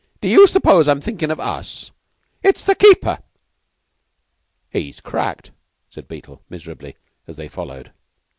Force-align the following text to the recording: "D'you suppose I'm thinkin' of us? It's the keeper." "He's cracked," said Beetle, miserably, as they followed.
"D'you 0.19 0.47
suppose 0.47 0.87
I'm 0.87 0.99
thinkin' 0.99 1.29
of 1.29 1.39
us? 1.39 1.91
It's 2.41 2.63
the 2.63 2.73
keeper." 2.73 3.19
"He's 4.71 4.99
cracked," 4.99 5.51
said 5.91 6.07
Beetle, 6.07 6.41
miserably, 6.49 6.95
as 7.27 7.35
they 7.35 7.47
followed. 7.47 7.91